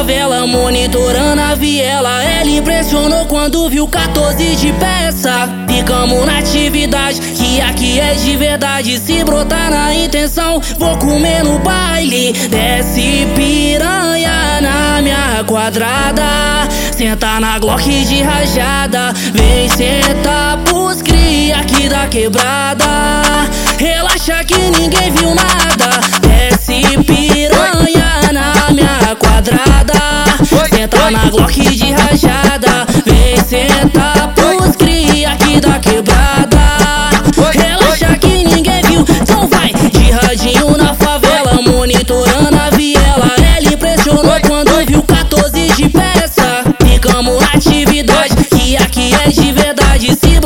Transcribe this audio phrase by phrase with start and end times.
[0.00, 2.22] favela, monitorando a viela.
[2.22, 5.48] Ela impressionou quando viu 14 de peça.
[5.68, 8.98] Ficamos na atividade, que aqui é de verdade.
[8.98, 12.32] Se brotar na intenção, vou comer no baile.
[12.32, 16.24] Desce piranha na minha quadrada.
[16.96, 19.12] Senta na Glock de rajada.
[19.34, 22.86] Vem sentar pros cria aqui da quebrada.
[23.78, 25.69] Relaxa que ninguém viu nada.
[30.50, 32.84] Senta na Glock de rajada.
[33.06, 36.58] Vem sentar pros cria aqui da quebrada.
[37.52, 39.04] Relaxa que ninguém viu.
[39.22, 43.30] Então vai de radinho na favela, monitorando a viela.
[43.56, 46.64] Ela impressionou quando viu 14 de peça.
[46.84, 50.18] Ficamos na atividade, que aqui é de verdade.
[50.20, 50.39] Se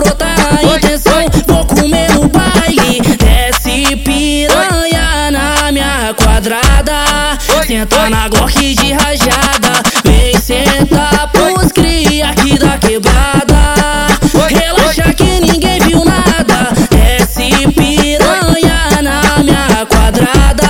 [6.44, 7.38] quadrada.
[7.66, 9.82] Senta na Glock de rajada.
[10.04, 14.08] Vem sentar pros cria aqui da quebrada.
[14.50, 16.72] Relaxa que ninguém viu nada.
[16.90, 20.68] Desce piranha na minha quadrada.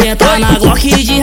[0.00, 1.21] Senta na Glock de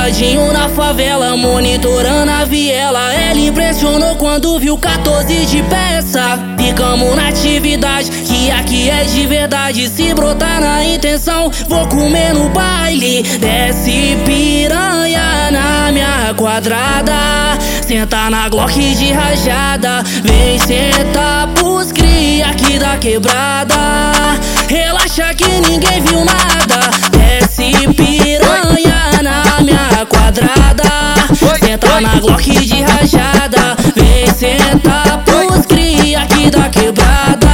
[0.00, 3.12] radinho na favela, monitorando a viela.
[3.12, 6.38] Ela impressionou quando viu 14 de peça.
[6.58, 9.88] Ficamos na atividade, que aqui é de verdade.
[9.88, 13.22] Se brotar na intenção, vou comer no baile.
[13.22, 17.58] Desce piranha na minha quadrada.
[17.86, 20.02] Senta na Glock de rajada.
[20.24, 23.76] Vem sentar pros cria aqui da quebrada.
[24.66, 26.49] Relaxa que ninguém viu nada.
[31.80, 33.76] Senta na Glock de rajada.
[33.96, 37.48] Vem sentar pros cria aqui da quebrada.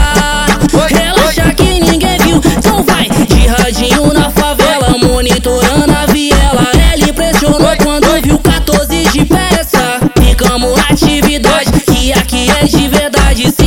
[0.88, 2.40] Relaxa que ninguém viu.
[2.58, 6.66] Então vai de radinho na favela, monitorando a viela.
[6.92, 10.00] Ela impressionou quando viu 14 de peça.
[10.20, 13.65] Ficamos na atividade, que aqui é de verdade.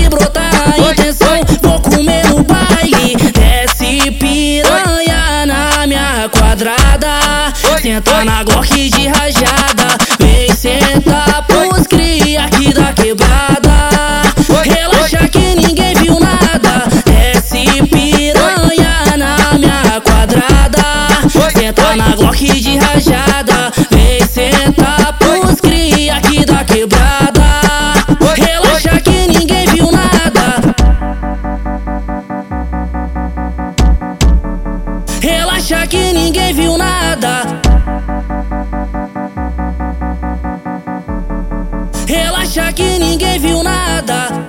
[6.49, 7.53] Quadrada.
[7.79, 9.97] Senta na Glock de rajada.
[10.19, 14.23] Vem sentar pros cria aqui da quebrada.
[14.65, 16.87] Relaxa que ninguém viu nada.
[17.05, 20.83] Desce piranha na minha quadrada.
[21.55, 23.71] Senta na Glock de rajada.
[23.91, 27.45] Vem sentar pros cria aqui da quebrada.
[28.35, 30.09] Relaxa que ninguém viu nada.
[35.21, 35.98] Relaxa que
[36.29, 37.41] ninguém viu nada.
[42.05, 43.63] Relaxa que ninguém viu